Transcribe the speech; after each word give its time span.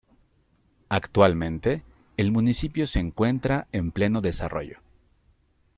Actualmente 0.89 1.83
el 2.17 2.31
municipio 2.31 2.87
se 2.87 2.97
encuentra 2.97 3.67
en 3.71 3.91
pleno 3.91 4.19
desarrollo. 4.21 4.79